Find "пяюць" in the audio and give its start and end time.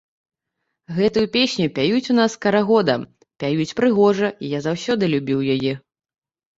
1.75-2.11, 3.45-3.71